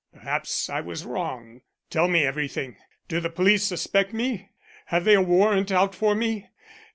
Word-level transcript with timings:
Perhaps 0.15 0.67
I 0.67 0.81
was 0.81 1.05
wrong. 1.05 1.61
Tell 1.91 2.07
me 2.07 2.25
everything. 2.25 2.75
Do 3.07 3.19
the 3.19 3.29
police 3.29 3.65
suspect 3.65 4.13
me? 4.13 4.49
Have 4.87 5.05
they 5.05 5.13
a 5.13 5.21
warrant 5.21 5.71
out 5.71 5.93
for 5.93 6.15
me? 6.15 6.47